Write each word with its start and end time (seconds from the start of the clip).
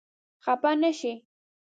خپه 0.45 0.71
نه 0.81 0.91
شې. 0.99 1.13